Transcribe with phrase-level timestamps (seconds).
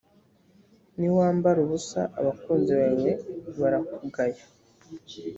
[0.97, 3.11] niwambara ubusa abakunzi bawe
[3.59, 4.43] barakugaya.